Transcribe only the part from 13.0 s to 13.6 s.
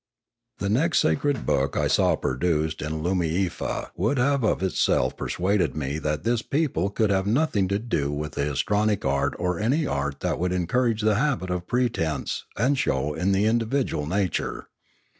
in the